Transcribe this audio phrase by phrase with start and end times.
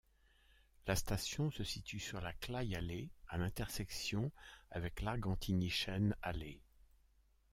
[0.87, 4.31] La station se situe sur la Clayallee à l'intersection
[4.71, 6.59] avec l'Argentinischen Allee.